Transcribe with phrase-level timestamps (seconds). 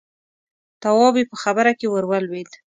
[0.81, 2.51] تواب يې په خبره کې ور ولوېد: